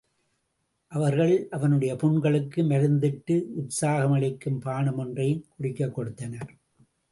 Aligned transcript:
அவர்கள் 0.87 1.47
அவனுடைய 1.49 1.93
புண்களுக்கு 1.93 2.63
மருந்திட்டு, 2.63 3.43
உற்சாகமளிக்கும் 3.59 4.59
பானமொன்றையும் 4.59 5.43
குடிக்கக் 5.55 5.93
கொடுத்தனர். 5.93 6.57